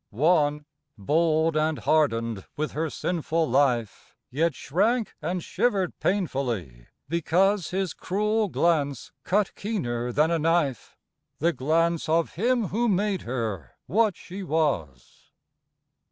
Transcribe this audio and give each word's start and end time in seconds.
One, 0.09 0.65
bold 0.97 1.55
and 1.55 1.77
hardened 1.77 2.45
with 2.57 2.71
her 2.71 2.89
sinful 2.89 3.47
life, 3.47 4.15
Yet 4.31 4.55
shrank 4.55 5.13
and 5.21 5.43
shivered 5.43 5.99
painfully, 5.99 6.87
because 7.07 7.69
His 7.69 7.93
cruel 7.93 8.47
glance 8.49 9.11
cut 9.23 9.53
keener 9.53 10.11
than 10.11 10.31
a 10.31 10.39
knife, 10.39 10.97
The 11.37 11.53
glance 11.53 12.09
of 12.09 12.33
him 12.33 12.69
who 12.69 12.89
made 12.89 13.21
her 13.21 13.73
what 13.85 14.15
she 14.15 14.41
was. 14.41 15.29